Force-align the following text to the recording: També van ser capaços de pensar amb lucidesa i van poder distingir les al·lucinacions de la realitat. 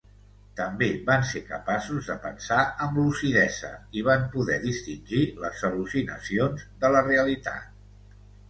També 0.59 0.85
van 1.09 1.25
ser 1.31 1.41
capaços 1.49 2.07
de 2.11 2.15
pensar 2.23 2.57
amb 2.85 2.97
lucidesa 3.01 3.71
i 4.01 4.05
van 4.09 4.25
poder 4.37 4.57
distingir 4.67 5.23
les 5.45 5.63
al·lucinacions 5.71 6.65
de 6.83 6.93
la 6.97 7.05
realitat. 7.11 8.19